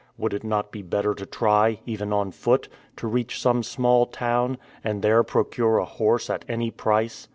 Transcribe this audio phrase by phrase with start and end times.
[0.17, 4.57] Would it not be better to try, even on foot, to reach some small town,
[4.83, 7.27] and there procure a horse at any price?